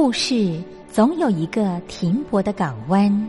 [0.00, 3.28] 故事总有一个停泊的港湾。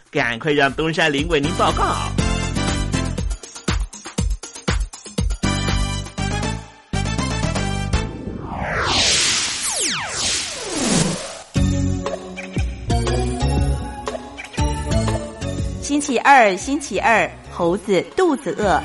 [0.11, 1.95] 赶快让东山林为您报告。
[15.81, 18.83] 星期二，星期二，猴子肚子饿。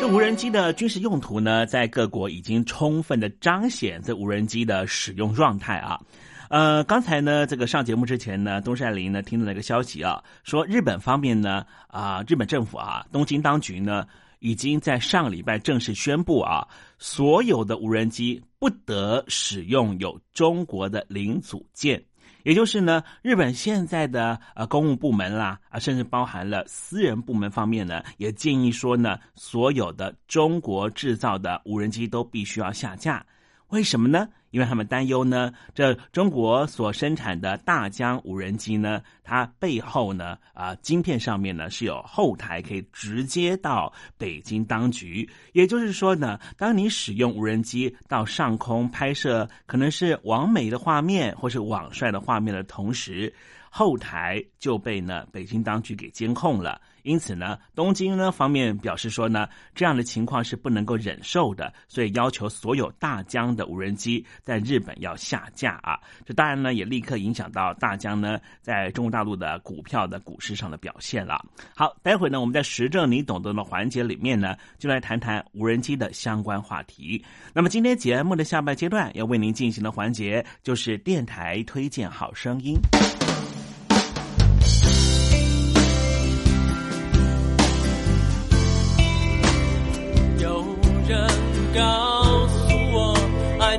[0.00, 6.00] 这无人机的军事用途呢，在各国已经充分的彰显这无人机的使用状态啊。
[6.50, 14.04] 呃，刚才呢，这个上节目之前呢，东山林呢听到了一个消息啊，说日本方面呢，啊，日本政府啊，东京当局呢，
[14.40, 16.66] 已经在上个礼拜正式宣布啊，
[16.98, 22.02] 所有的无人机不得使用有中国的零组件。
[22.42, 33.24] 也就是呢，日本现在的呃公务部门啦，啊，甚至包含了私人部门方面呢，也建议说呢，所有的中国制造的无人机都必须要下架。
[33.68, 34.28] 为什么呢？
[34.50, 45.28] 因为他们担忧呢，这中国所生产的大疆无人机呢，它背后呢，啊，晶片上面呢是有后台可以直接到北京当局。
[45.52, 53.32] 也就是说呢，当你使用无人机到上空拍摄，可能是网美的画面或是网帅的画面的同时，
[53.70, 56.78] 后台就被呢北京当局给监控了。
[57.02, 65.98] 因此呢，东京呢方面表示说呢，这样的情况是不能够忍受的，所以要求所有大疆的无人机在日本要下架啊。
[66.26, 71.42] 这当然呢，也立刻影响到大疆呢在中国大陆的股票的股市上的表现了。
[71.74, 77.24] 好，待会呢，我们在实证你懂得的环节里面呢，就来谈谈无人机的相关话题。
[77.54, 82.76] 那么今天节目的下半阶段要为您进行的环节就是电台推荐好声音。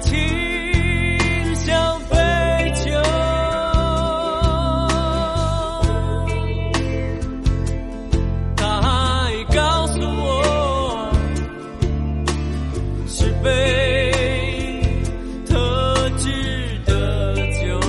[0.01, 2.15] 情像杯
[2.75, 2.91] 酒。
[8.57, 11.11] 他还告诉我，
[13.07, 14.11] 是杯
[15.47, 17.79] 特制的酒。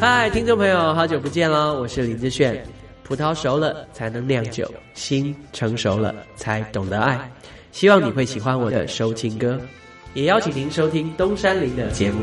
[0.00, 2.62] 嗨，听众朋友，好久不见了，我是林志炫。
[3.02, 7.30] 葡萄熟了才能酿酒，心成熟了才懂得爱。
[7.76, 9.60] 希望你会喜欢我的收听歌，
[10.14, 12.22] 也邀请您收听东山林的节目。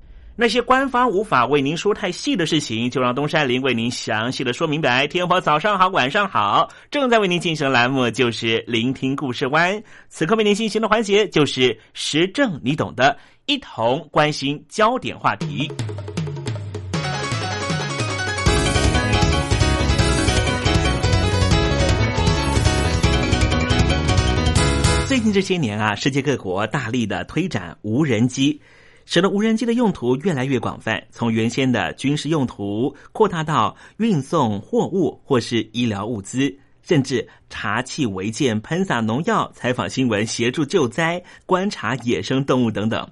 [0.37, 5.05] 那些官方无法为您说太细的事情，就让东山林为您详细的说明白。
[5.05, 9.83] 天婆早上好，晚上好，正在为您进行的栏目就是聆听故事湾。
[10.09, 15.71] 此刻为您进行的环节就是时政，你懂的，一同关心焦点话题。
[25.07, 28.59] 最近这些年啊，世界各国大力的推展无人机。
[29.05, 43.09] 使得无人机的用途越来越广泛，从原先的军事用途扩大到运送货物或是医疗物资，甚至查气违建、喷洒农药、采访新闻、协助救灾、观察野生动物等等。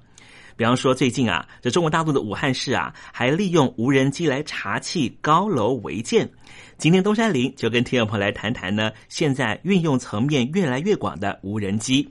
[0.55, 6.29] 比方说，最近啊，这中国大陆的武汉市啊，还利用无人机来查气高楼违建。
[6.77, 12.09] 今天东山林就跟听众朋友来谈谈呢，现在运用层面越来越广的无人机。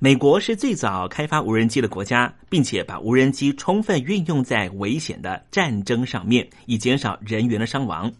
[0.00, 8.12] 美国是最早开发无人机的国家，并且把无人机充分运用在危险的战争上面，以减少人员的伤亡。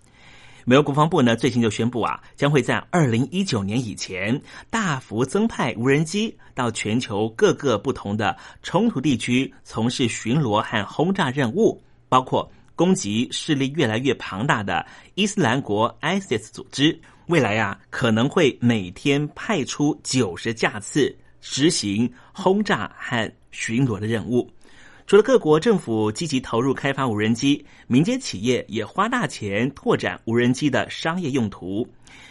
[0.65, 17.01] 美国国防部呢最近就宣布啊，将会在二零一九年以前大幅增派无人机到全球各个不同的冲突地区从事巡逻和轰炸任务，包括攻击势力越来越庞大的伊斯兰国 ISIS 组织。
[17.29, 21.17] 未来啊，可能会每天派出九十架次。
[21.51, 24.49] 执行轰炸和巡逻的任务。
[25.07, 31.89] 除了各国政府积极投入开发无人机，民间企业也花大钱拓展无人机的商业用途。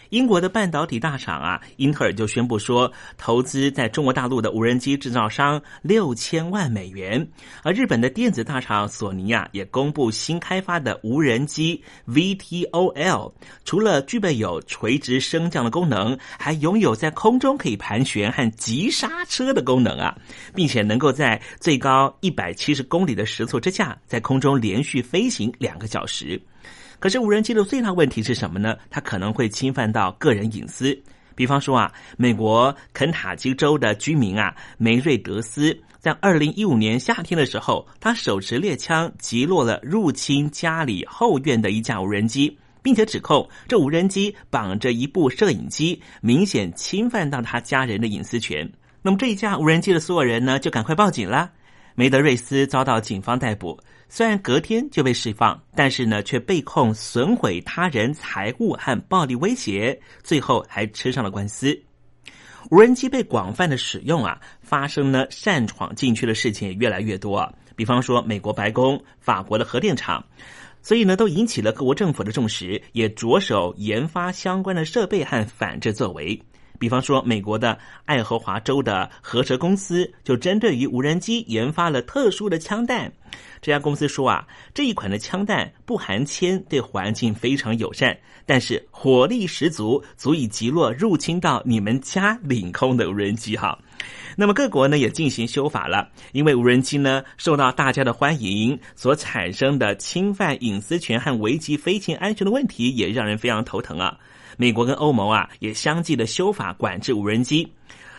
[0.10, 7.28] 英国的半导体大厂啊，英特尔就宣布说，投资在中国大陆的无人机制造商六千万美元。
[7.64, 13.34] 而日本的电子大厂索尼啊，也公布新开发的无人机 VTOL，
[13.66, 20.18] 除了具备有垂直升降的功能，还拥有在空中可以盘旋和急刹车的功能啊，
[20.56, 26.42] 并且能够在最高一百七十公里的时速之下，在空中连续飞行两个小时。
[27.00, 28.76] 可是无人机的最大问题是什么呢？
[28.90, 30.98] 它可能会侵犯到个人隐私。
[31.36, 48.68] 比方说啊，美国肯塔基州的居民啊，梅瑞德斯，在二零一五年夏天的时候，他手持猎枪击落了入侵家里后院的一架无人机，并且指控这无人机绑着一部摄影机，明显侵犯到他家人的隐私权。
[49.04, 51.52] 那么这一架无人机的所有人呢，就赶快报警了。
[51.94, 53.80] 梅德瑞斯遭到警方逮捕。
[54.10, 61.78] 虽然隔天就被释放，但是呢，却被控损毁他人财物和暴力威胁，最后还吃上了官司。
[62.72, 67.54] 无人机被广泛的使用啊，发生呢擅闯禁区的事情也越来越多。
[67.76, 70.26] 比方说，美国白宫、法国的核电厂，
[70.82, 76.42] 所以呢，都引起了各国政府的重视，也着手研发相关的设备和反制作为。
[76.80, 83.12] 比方说，美国的爱荷华州的核蛇公司就针对于无人机研发了特殊的枪弹。
[83.68, 93.58] 这家公司说啊，这一款的枪弹不含铅，对环境非常友善，但是火力十足，足以击落入侵到你们家领空的无人机。
[93.58, 93.78] 哈，
[94.38, 104.18] 那么各国呢也进行修法了，因为无人机呢受到大家的欢迎，所产生的侵犯隐私权和危及飞行安全的问题，也让人非常头疼啊。
[104.56, 107.70] 美国跟欧盟啊也相继的修法管制无人机，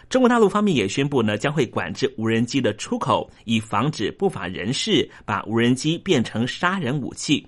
[0.09, 7.47] 中国大陆方面也宣布呢将会管制无人机的出口，以防止不法人士把无人机变成杀人武器。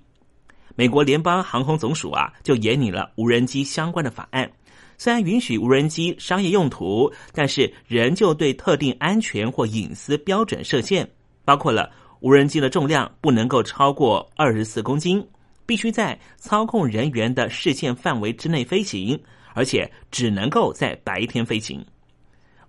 [0.76, 4.50] 美国联邦航空总署啊就研拟了无人机相关的法案，
[4.98, 11.08] 虽然允许无人机商业用途，但是仍旧对特定安全或隐私标准设限，
[11.44, 11.90] 包括了
[12.20, 15.26] 无人机的重量不能够超过二十四公斤。
[15.66, 19.16] 必须在操控人员的视线范围之内飞行，
[19.54, 21.80] 而且只能够在白天飞行。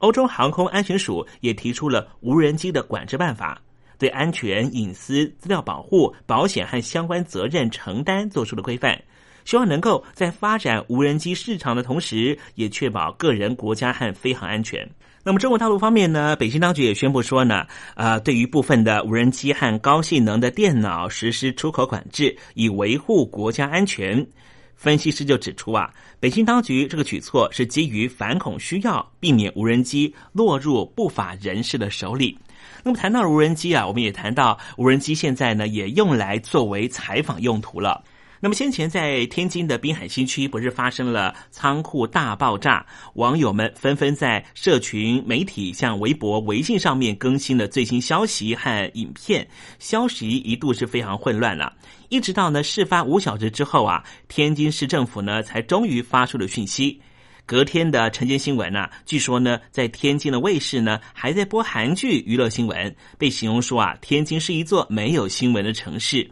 [0.02, 3.60] 欧洲航空安全署也提出了无人机的管制办法，
[3.98, 9.00] 对安全、隐私、资料保护、保险和相关责任承担做出了规范，
[9.46, 14.90] 希望能够在发展无人机市场的同时，也确保个人、国家和飞行安全。
[15.24, 16.36] 那么中国大陆方面呢？
[16.36, 24.26] 北京当局也宣布说呢，呃，对于部分的无人机和高性能的电脑实施出口管制，以维护国家安全。
[24.82, 32.36] 分析师就指出啊，北京当局这个举措是基于反恐需要，避免无人机落入不法人士的手里。
[32.84, 38.04] 那么谈到无人机啊，我们也谈到无人机现在呢也用来作为采访用途了。
[38.44, 42.84] 那么先前在天津的滨海新区，不是发生了仓库大爆炸？
[43.14, 51.72] 网友们纷纷在社群媒体，像微博、微信上面更新了最新消息和影片，消息一度是非常混乱了。
[52.10, 57.00] 一直到呢事发五小时之后啊，天津市政府呢才终于发出了讯息。
[57.46, 66.28] 隔天的晨间新闻呢，据说呢在天津的卫视呢还在播韩剧娱乐新闻，被形容说啊天津是一座没有新闻的城市。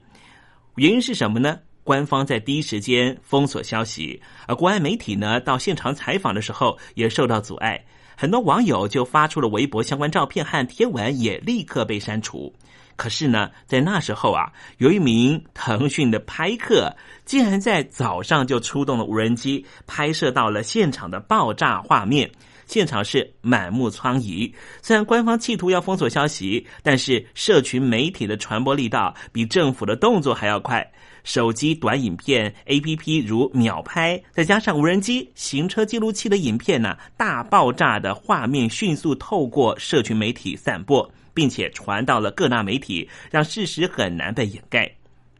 [0.74, 1.60] 原因是什么呢？
[1.90, 7.84] 官方在第一时间封锁消息，而国外媒体呢到现场采访的时候也受到阻碍，
[8.16, 12.54] 很多网友就发出了微博相关照片和贴文，也立刻被删除。
[12.96, 22.30] 可是呢，在那时候啊，有一名腾讯的拍客竟然在早上就出动了无人机，拍摄到了现场的爆炸画面。
[22.68, 24.54] 现场是满目疮痍。
[24.84, 30.88] 虽然官方企图要封锁消息，但是社群媒体的传播力道比政府的动作还要快。
[31.24, 44.92] 手机短影片 A P P 如秒拍，再加上无人机、行车记录器的影片呢，大爆炸的画面迅速透过社群媒体散播，并且传到了各大媒体，让事实很难被掩盖。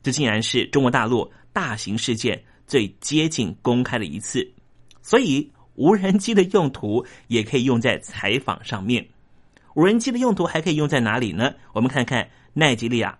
[0.04, 4.50] 这竟然是中国大陆大型事件最接近公开的一次，
[5.02, 5.52] 所以。
[5.76, 9.08] 无人机的用途也可以用在采访上面。
[9.76, 11.54] 无人机的用途还可以用在哪里呢？
[11.72, 13.18] 我们看看奈及利亚。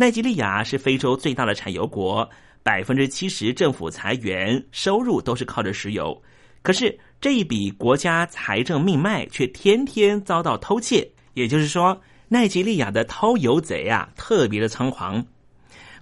[0.00, 2.26] 奈及利亚是非洲最大的产油国，
[2.62, 6.18] 百分之七十政府财源收入都是靠着石油。
[6.62, 15.22] 可是这一笔国家财政命脉却天天遭到偷窃，也就是说，奈及利亚的偷油贼啊特别的猖狂。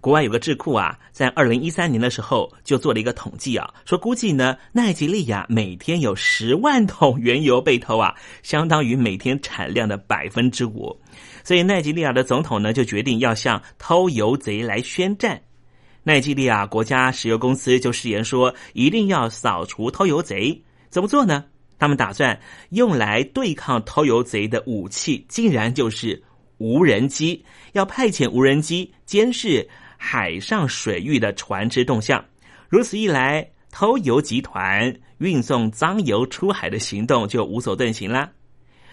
[0.00, 8.14] 国外有个智库啊，在二零一三年的时候就做了一个统计啊，说估计呢，奈及利亚每天有十万桶原油被偷啊，
[8.44, 10.96] 相当于每天产量的百分之五。
[11.48, 15.40] 所以奈及利亚的总统呢，就决定要向偷油贼来宣战。
[16.02, 20.62] 奈及利亚国家石油公司就誓言说，一定要扫除偷油贼。
[20.90, 21.46] 怎么做呢？
[21.78, 22.38] 他们打算
[22.68, 26.22] 用来对抗偷油贼的武器，竟然就是
[26.58, 29.66] 无人机，要派遣无人机监视。
[29.96, 32.22] 海上水域的船只动向，
[32.68, 38.30] 如此一来，偷油集团运送脏油出海的行动就无所遁形啦。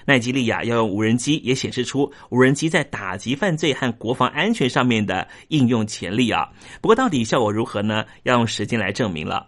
[0.06, 6.48] 奈及利亚要用无人机，也显示出无人机在打击犯罪和国防安全上面的应用潜力啊。
[6.80, 8.06] 不过，到底效果如何呢？
[8.24, 9.48] 要用时间来证明了。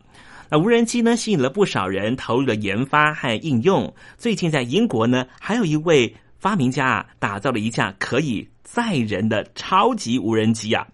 [0.49, 3.93] 那无人机呢，吸引了不少人投入了研发和应用。
[4.17, 10.87] 最近在英国呢，还有一位发明家啊，打造了一架可以载人的超级无人机啊。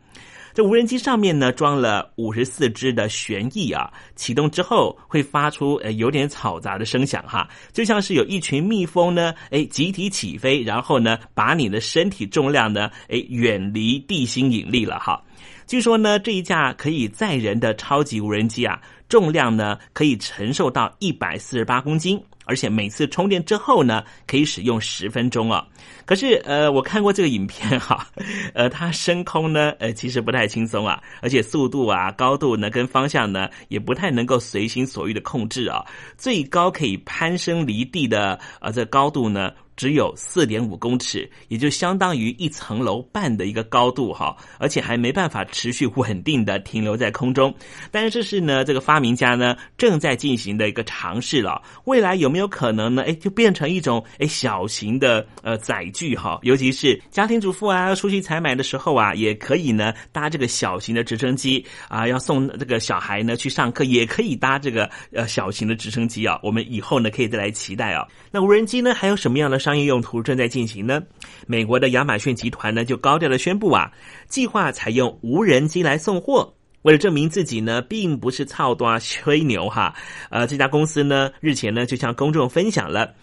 [0.53, 15.19] 这无人机上面呢装了五十四只的旋翼啊，启动之后会发出呃有点嘈杂的声响哈，就像是有一群蜜蜂呢，哎集体起飞，然后呢把你的身体重量呢，哎远离地心引力了哈。
[15.65, 22.21] 据说呢这一架可以载人的超级无人机啊，重量呢可以承受到一百四十八公斤。
[22.45, 25.65] 而且每次充电之后呢，可以使用十分钟啊。
[26.06, 28.08] 可是呃，我看过这个影片哈，
[28.53, 35.84] 呃，它升空呢，呃，其实不太轻松啊，而且速度啊、高度呢、跟方向呢，也不太能够随心所欲的控制啊。
[36.17, 39.51] 最高可以攀升离地的呃这高度呢。
[39.75, 47.53] 只有四点五公尺，也就相当于一层楼半的一个高度哈，而且还没办法持续稳定的停留在空中。
[47.89, 51.62] 但是这是呢，这个发明家呢正在进行的一个尝试了。
[51.86, 53.03] 未来有没有可能呢？
[53.03, 66.39] 哎，就变成一种哎小型的呃载具哈，尤其是家庭主妇啊出去采买的时候啊，也可以呢搭这个小型的直升机啊，要送这个小孩呢去上课，也可以搭这个呃小型的直升机啊。
[66.43, 68.07] 我们以后呢可以再来期待啊。
[68.31, 69.62] 那无人机呢还有什么样的？
[69.63, 71.02] 商业用途正在进行呢。
[71.47, 73.89] 美国的亚马逊集团呢就高调的宣布啊，
[74.28, 76.54] 计划采用无人机来送货。
[76.82, 79.95] 为了证明自己呢，并不是操多吹牛哈。
[80.30, 83.13] 呃，这家公司呢日前呢就向公众分享了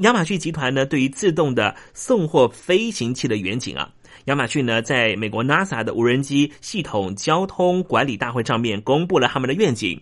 [0.00, 3.88] 亚马逊集团呢对于自动的送货飞行器的远景啊。
[4.30, 10.00] 亚马逊呢在美国 NASA 的无人机系统交通管理大会上面公布了他们的愿景。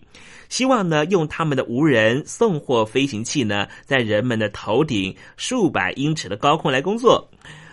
[0.49, 7.27] 希望呢，用他们的无人送货飞行器呢，在人们的头顶数百英尺的高空来工作。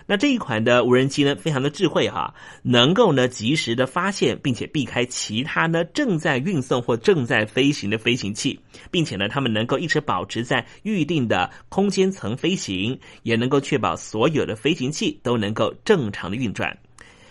[0.07, 16.79] 那这一款的无人机呢，非常的智慧哈，能够呢及时的发现并且避开其他呢正在运送或正在飞行的飞行器，并且呢，他们能够一直保持在预定的空间层飞行，也能够确保所有的飞行器都能够正常的运转。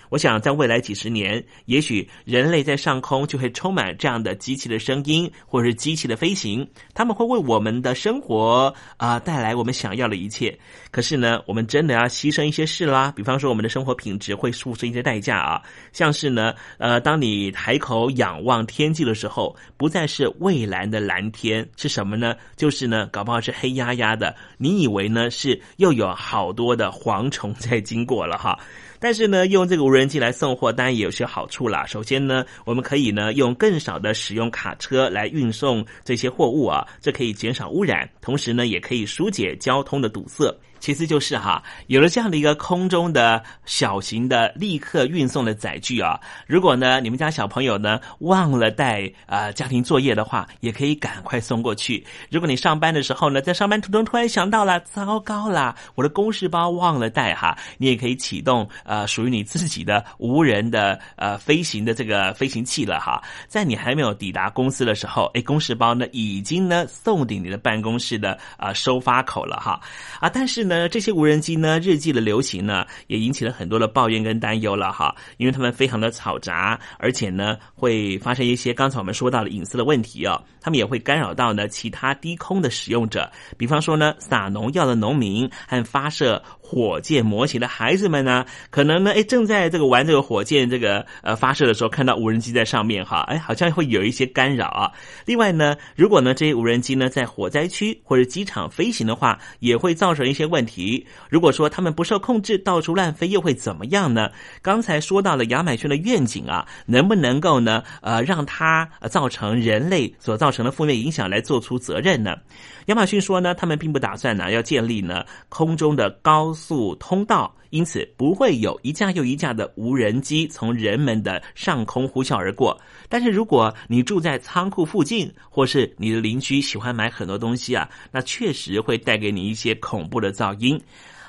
[0.10, 10.58] 我想在未来几十年，也许人类在上空就会充满这样的机器的声音，或者是机器的飞行，他们会为我们的生活啊、带来我们想要的一切。
[10.92, 22.36] 可是呢，我们真的要牺牲一些事啦，比方说我们的生活品质会付出一些代价啊，像是呢，呃，当你抬头仰望天际的时候，不再是蔚蓝的蓝天，是什么呢？
[22.56, 28.58] 就是呢，搞不好是黑压压的，你以为呢是又有好多的蝗虫在经过了哈。
[29.00, 31.86] 但是呢，用这个无人机来送货，当然也有些好处啦。
[31.86, 40.56] 首先呢，我们可以呢用更少的使用卡车来运送这些货物啊，这可以减少污染，同时呢，也可以疏解交通的堵塞。
[40.80, 52.06] 其次就是哈，有了这样的一个空中的小型的立刻运送的载具啊，如果呢你们家小朋友呢忘了带啊、呃、家庭作业的话，也可以赶快送过去。
[52.30, 63.24] 如果你上班的时候呢，在上班途中突然想到了，糟糕啦，我的公事包忘了带哈，你也可以启动呃属于你自己的无人的呃飞行的这个飞行器了哈。
[63.48, 69.80] 在你还没有抵达公司的时候，哎，公事包呢已经呢送抵你的办公室的呃收发口了哈
[70.20, 70.86] 啊，但是那。
[70.96, 94.92] 这些无人机呢，日记的流行呢，也引起了很多的抱怨跟担忧了哈，因为他们非常的嘈杂，而且呢，会发生一些刚才我们说到的隐私的问题哦，他们也会干扰到呢其他低空的使用者，比方说呢，撒农药的农民和发射火箭模型的孩子们呢，可能呢，哎，正在这个玩这个火箭这个呃发射的时候，看到无人机在上面哈，哎，好像会有一些干扰啊。
[95.24, 101.06] 另外呢，如果呢这些无人机呢在火灾区或者机场飞行的话，也会造成一些问题。
[101.30, 104.32] 如果说他们不受控制到处乱飞，又会怎么样呢？
[104.64, 107.84] 刚才说到了亚马逊的愿景啊，能不能够呢？
[108.02, 112.38] 呃，让它造成人类所造成了负面影响来做出责任呢？
[112.86, 122.80] 亚马逊说呢，他们并不打算呢要建立呢空中的高速通道，因此不会有一架又一架的无人机从人们的上空呼啸而过。
[123.10, 130.80] 但是如果你住在仓库附近，或是你的邻居喜欢买很多东西啊，那确实会带给你一些恐怖的噪音。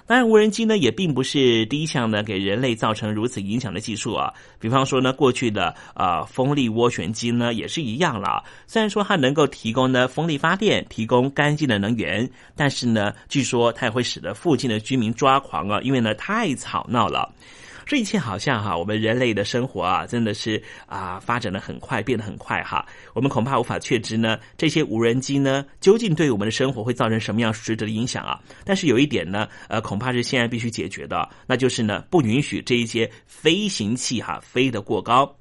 [0.07, 4.33] 当然，无人机呢也并不是第一项呢给人类造成如此影响的技术啊。
[4.61, 8.45] 比方说呢，过去的啊风力涡旋机呢也是一样了。
[8.69, 17.33] 虽然说它能够提供呢风力发电，提供干净的能源，但是呢，据说它也会使得附近的居民抓狂啊，因为呢太吵闹了。
[17.87, 22.85] 这一切好像哈，我们人类的生活啊，真的是啊发展的很快，变得很快哈。
[23.15, 28.41] 我们恐怕无法确知呢，这些无人机呢，究竟对我们的生活会造成什么样实质的影响啊？
[28.65, 35.33] 但是有一点呢，呃，恐怕是现在必须解决的，那就是呢，不允许这一些飞行器哈飞得过高。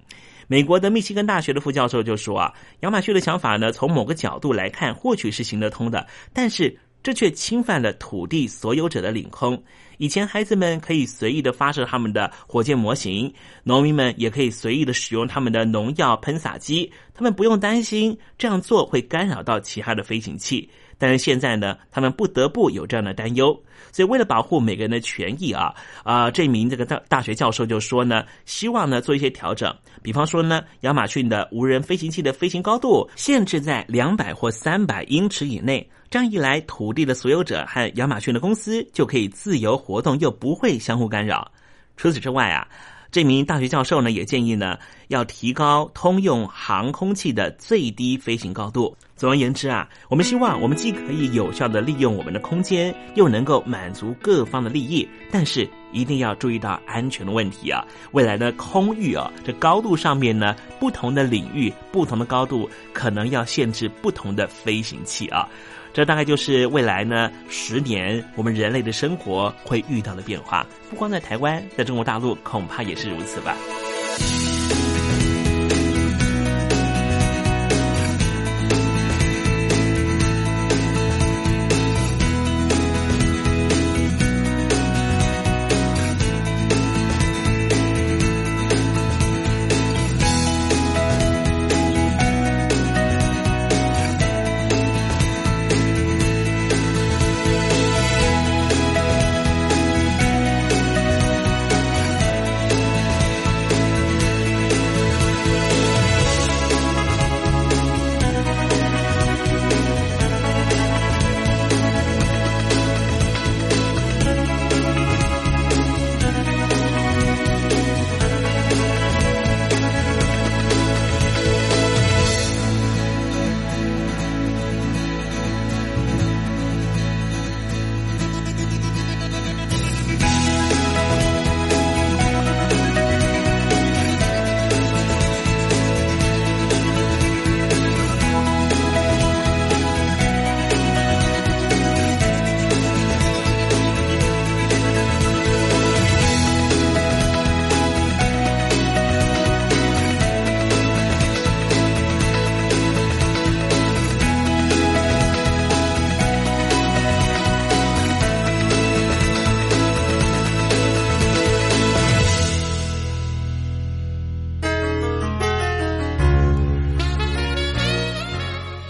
[0.47, 9.60] 美国的密西根大学的副教授就说啊，亚马逊的想法呢，从某个角度来看，或许是行得通的，但是这却侵犯了土地所有者的领空。
[9.97, 20.69] 以前孩子们可以随意的发射他们的火箭模型，农民们也可以随意的使用他们的农药喷洒机，他们不用担心这样做会干扰到其他的飞行器。
[20.97, 23.62] 但是现在呢，他们不得不有这样的担忧。
[23.91, 35.86] 所以为了保护每个人的权益啊，啊，这名这个大大学教授就说呢，希望呢做一些调整，比方说呢，亚马逊的无人飞行器的飞行高度限制在两百或三百英尺以内。
[36.15, 41.51] 这样一来，土地的所有者和亚马逊的公司就可以自由活动，又不会相互干扰。
[41.97, 42.65] 除此之外啊，
[43.12, 48.95] 这名大学教授呢也建议呢，要提高通用航空器的最低飞行高度。
[49.17, 57.86] 总而言之啊，我们希望我们既可以有效的利用我们的空间，又能够满足各方的利益，但是一定要注意到安全的问题啊。
[58.13, 65.45] 未来的空域啊，这高度上面呢，不同的领域、不同的高度，可能要限制不同的飞行器啊。
[65.95, 73.55] 这大概就是未来呢十年我们人类的生活会遇到的变化，不光在台湾，在中国大陆恐怕也是如此吧。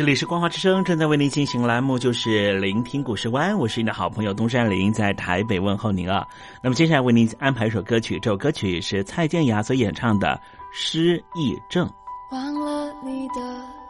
[0.00, 3.54] 这里是光华之声，正在为您进行栏目，就是聆听故事湾。
[3.58, 6.26] 我是你的好朋友东山林，在台北问候您啊。
[6.62, 10.28] 那么接下来为您安排一首歌曲，这首歌曲是蔡健雅所演唱的
[10.72, 11.86] 《失忆症》。
[12.34, 13.34] 忘了你的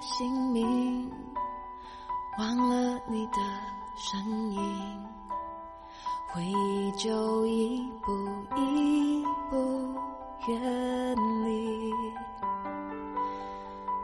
[0.00, 1.08] 姓名，
[2.40, 3.38] 忘了你的
[3.96, 4.60] 身影，
[6.32, 8.12] 回忆就一步
[8.56, 9.94] 一步
[10.48, 10.60] 远
[11.46, 11.92] 离。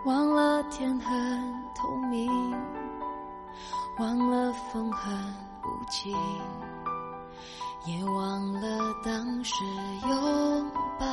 [0.07, 1.13] 忘了天很
[1.75, 2.31] 透明，
[3.99, 5.13] 忘了风很
[5.65, 6.17] 无情，
[7.87, 9.53] 也忘了当时
[10.09, 11.07] 拥抱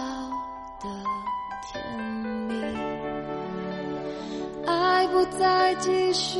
[0.79, 1.03] 的
[1.63, 1.83] 甜
[2.47, 2.53] 蜜。
[4.67, 6.39] 爱不再继续，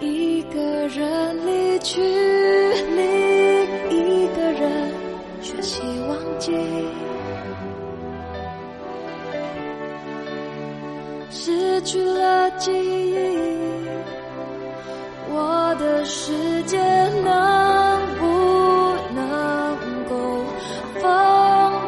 [0.00, 2.02] 一个人离去，
[2.96, 4.92] 另一个人
[5.40, 6.50] 学习忘记。
[11.32, 13.14] 失去了记忆，
[15.32, 16.32] 我的世
[16.64, 16.76] 界
[17.24, 18.26] 能不
[19.14, 20.44] 能够
[21.00, 21.02] 风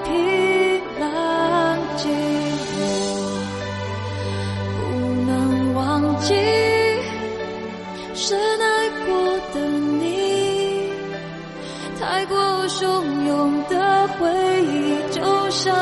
[0.04, 2.08] 平浪静？
[4.78, 4.90] 我不
[5.26, 6.34] 能忘记
[8.14, 9.10] 深爱过
[9.52, 9.60] 的
[10.00, 10.88] 你，
[12.00, 12.80] 太过汹
[13.26, 14.30] 涌的回
[14.62, 15.76] 忆，就像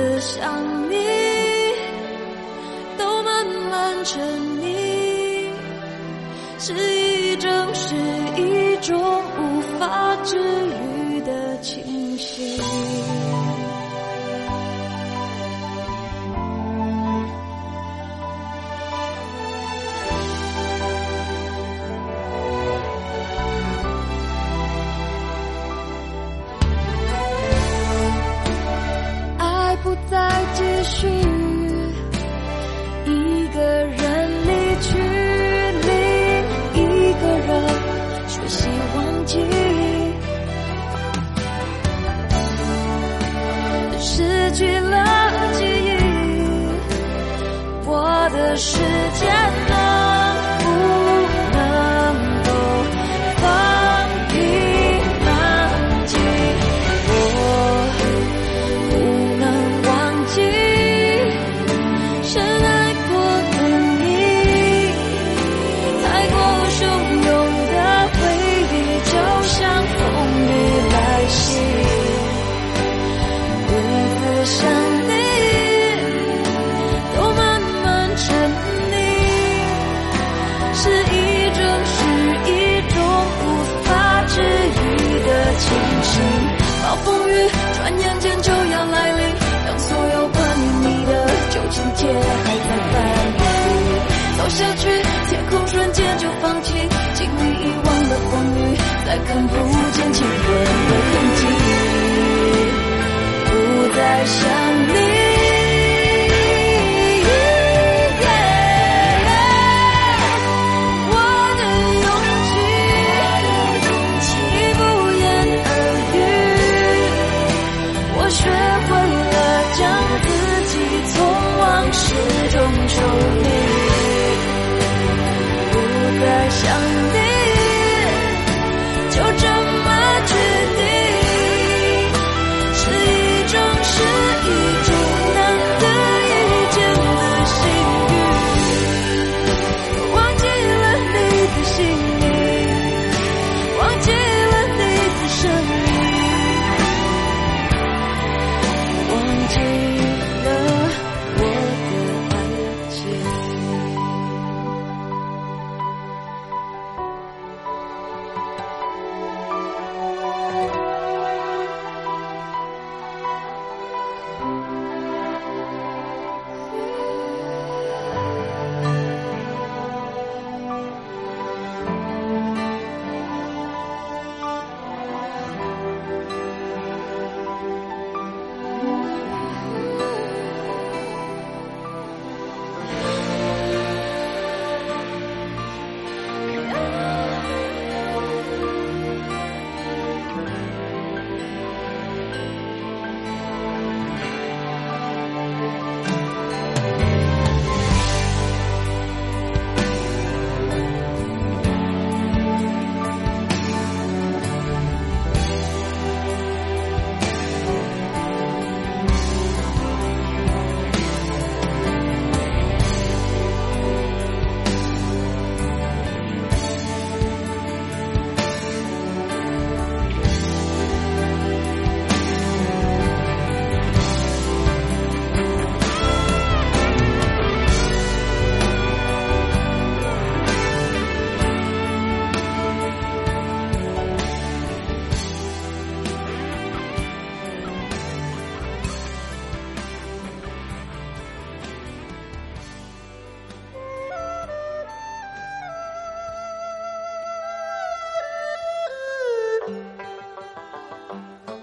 [0.00, 0.69] 的相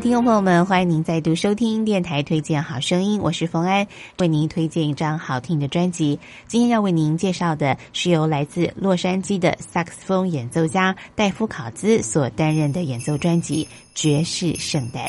[0.00, 3.86] 听众朋友们，欢迎您再度收听电台推荐好声音，我是冯安，
[4.18, 6.18] 为您推荐一张好听的专辑。
[6.46, 15.04] 今天要为您介绍的是由来自洛杉矶的萨克斯风演奏家戴夫考兹所担任的演奏专辑《爵士圣诞》。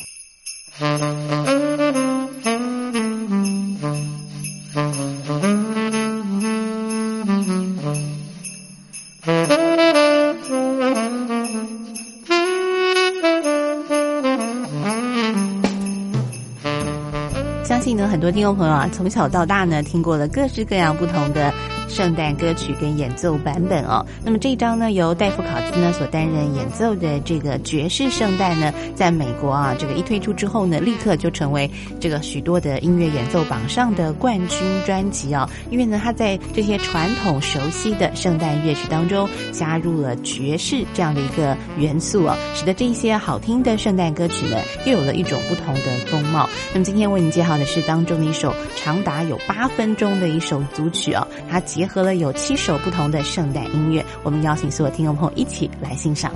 [18.21, 21.51] 很多听众朋友啊，从小到大呢，听过了各式各样不同的
[21.93, 24.05] 圣诞歌曲跟演奏版本哦。
[24.23, 31.69] 那么这一张呢，由戴夫考兹呢所担任演奏的这个爵士圣诞呢，在美国啊，这个一推出之后呢，立刻就成为
[31.99, 35.47] 这个许多的音乐演奏榜上的冠军专辑哦。
[35.69, 46.49] 因为呢，他在这些传统熟悉的圣诞乐曲当中加入了爵士这样的一个元素哦，使得这些好听的圣诞歌曲呢，又有了一种不同的风貌。
[46.73, 56.31] 那么今天为您介绍的是当中的一首长达有八分钟的一首组曲哦，它结结合了有七首不同的圣诞音乐，我们邀请所有听众朋友一起来欣赏。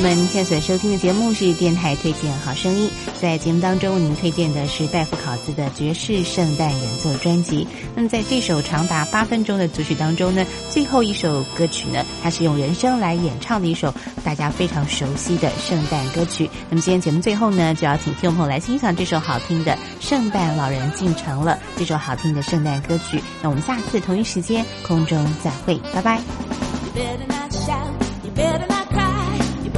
[0.00, 2.90] 们，您现在所收听的节目是电台推荐好声音。
[3.20, 7.66] 在节目当中，为您推荐的是戴夫考兹的爵士圣诞演奏专辑。
[7.94, 13.94] 那么，在这首长达八分钟的组曲当中呢，最后一首歌曲呢，它是用人声来演唱的一首
[14.24, 16.48] 大家非常熟悉的圣诞歌曲。
[16.70, 23.22] 那么，今天节目最后呢，就要请听众朋友来欣赏这首好听的《圣诞老人进城了》这首好听的圣诞歌曲。
[23.42, 26.16] 那我们下次同一时间空中再会，拜拜。
[26.16, 27.90] You better not shout,
[28.24, 28.79] you better not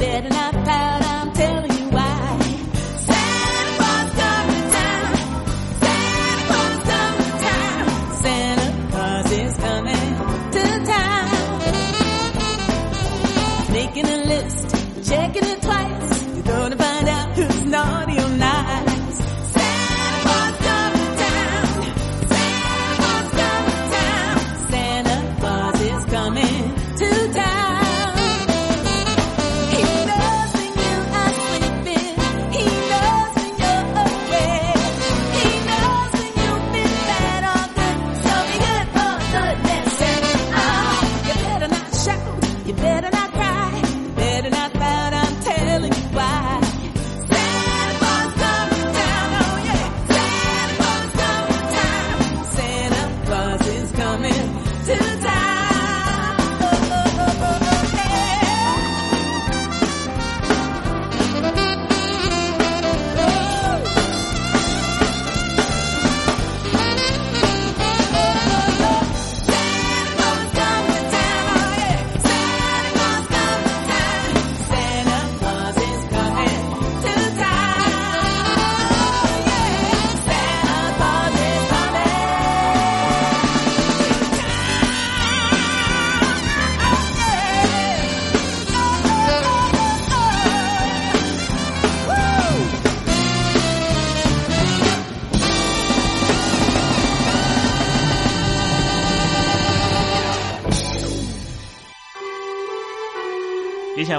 [0.03, 1.02] bed and I powder.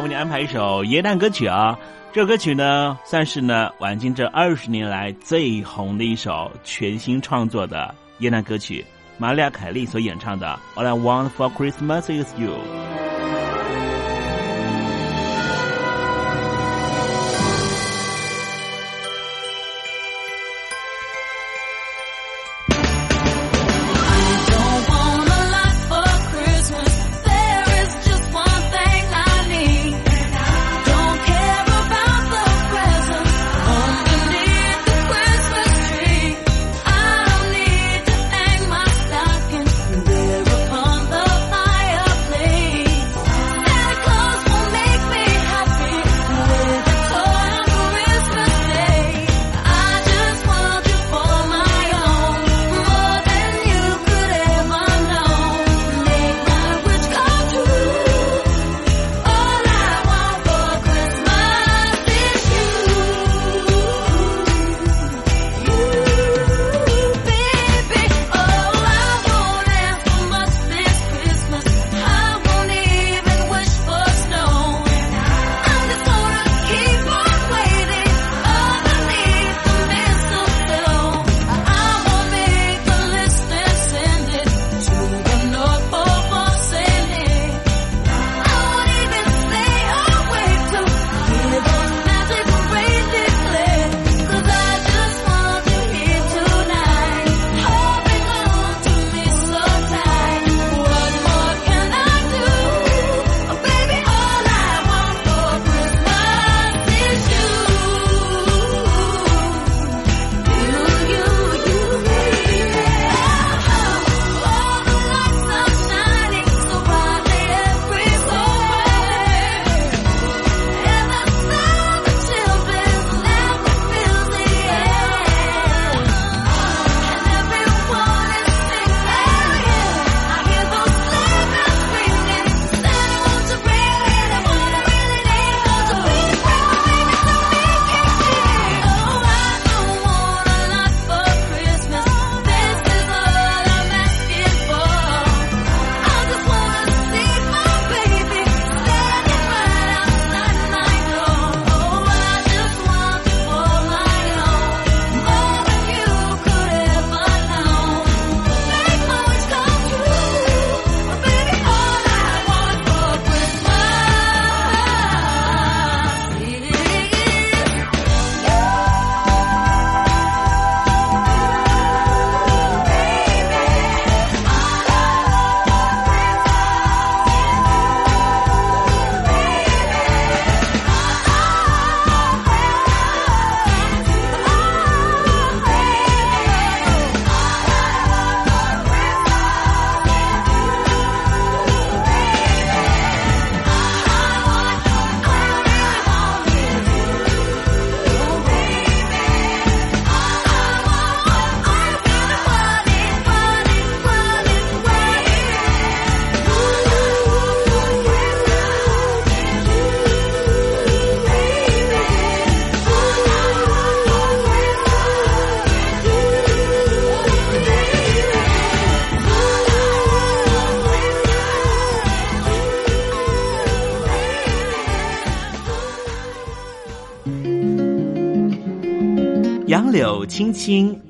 [0.05, 1.79] 为你安排一首耶诞歌曲啊，
[2.13, 8.85] 这首歌曲呢，算是呢晚清这二十年来最红的一首全新创作的耶诞歌曲，
[9.17, 12.51] 玛利亚·凯莉所演唱的《All I Want for Christmas Is You》。